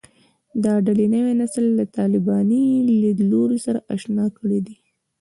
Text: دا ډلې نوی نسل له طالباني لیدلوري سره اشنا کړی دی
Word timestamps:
دا 0.63 0.73
ډلې 0.85 1.05
نوی 1.15 1.33
نسل 1.41 1.65
له 1.79 1.85
طالباني 1.97 2.63
لیدلوري 2.87 3.59
سره 3.65 3.79
اشنا 3.95 4.25
کړی 4.37 4.59
دی 4.67 4.77